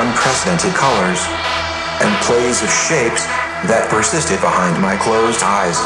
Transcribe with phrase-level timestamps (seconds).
[0.00, 1.20] unprecedented colors
[2.00, 3.28] and plays of shapes
[3.68, 5.76] that persisted behind my closed eyes.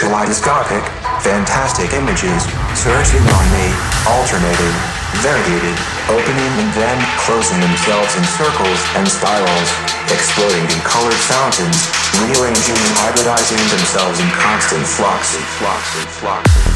[0.00, 0.80] Kaleidoscopic,
[1.20, 2.40] fantastic images
[2.72, 3.68] surging on me,
[4.08, 4.74] alternating,
[5.20, 5.76] variegated,
[6.08, 9.68] opening and then closing themselves in circles and spirals,
[10.08, 11.84] exploding in colored fountains,
[12.24, 16.73] rearranging and hybridizing themselves in constant flux and flux and flux.